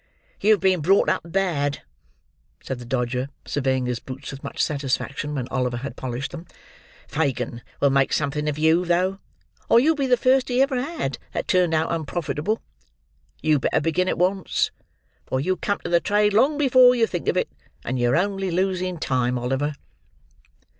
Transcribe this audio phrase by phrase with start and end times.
[0.39, 1.83] "You've been brought up bad,"
[2.59, 6.47] said the Dodger, surveying his boots with much satisfaction when Oliver had polished them.
[7.07, 9.19] "Fagin will make something of you, though,
[9.69, 12.63] or you'll be the first he ever had that turned out unprofitable.
[13.43, 14.71] You'd better begin at once;
[15.27, 17.47] for you'll come to the trade long before you think of it;
[17.85, 19.75] and you're only losing time, Oliver."